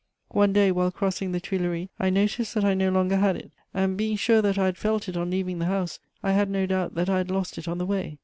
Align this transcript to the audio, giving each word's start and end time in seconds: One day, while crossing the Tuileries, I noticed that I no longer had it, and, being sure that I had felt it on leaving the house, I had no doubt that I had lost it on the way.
One 0.31 0.51
day, 0.51 0.71
while 0.71 0.89
crossing 0.89 1.31
the 1.31 1.39
Tuileries, 1.39 1.89
I 1.99 2.09
noticed 2.09 2.55
that 2.55 2.65
I 2.65 2.73
no 2.73 2.89
longer 2.89 3.17
had 3.17 3.35
it, 3.35 3.51
and, 3.71 3.95
being 3.97 4.15
sure 4.17 4.41
that 4.41 4.57
I 4.57 4.65
had 4.65 4.75
felt 4.79 5.07
it 5.07 5.15
on 5.15 5.29
leaving 5.29 5.59
the 5.59 5.65
house, 5.65 5.99
I 6.23 6.31
had 6.31 6.49
no 6.49 6.65
doubt 6.65 6.95
that 6.95 7.07
I 7.07 7.19
had 7.19 7.29
lost 7.29 7.59
it 7.59 7.67
on 7.67 7.77
the 7.77 7.85
way. 7.85 8.17